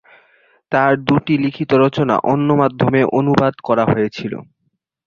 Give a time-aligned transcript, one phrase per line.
[0.71, 4.33] তার দু'টি লিখিত রচনা অন্য মাধ্যমে অনুবাদ করা হয়েছিল।